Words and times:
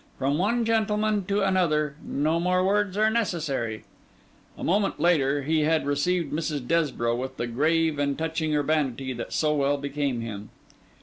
From 0.17 0.39
one 0.39 0.65
gentleman 0.65 1.25
to 1.25 1.43
another, 1.43 1.95
no 2.03 2.39
more 2.39 2.65
words 2.65 2.97
are 2.97 3.11
necessary.' 3.11 3.83
A 4.57 4.63
moment 4.63 4.95
after, 4.99 5.43
he 5.43 5.59
had 5.59 5.85
received 5.85 6.33
Mrs. 6.33 6.65
Desborough 6.67 7.17
with 7.17 7.37
that 7.37 7.53
grave 7.53 7.99
and 7.99 8.17
touching 8.17 8.55
urbanity 8.55 9.13
that 9.13 9.31
so 9.31 9.53
well 9.53 9.77
became 9.77 10.21
him. 10.21 10.49